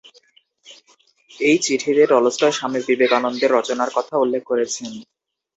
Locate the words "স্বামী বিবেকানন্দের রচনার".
2.53-3.89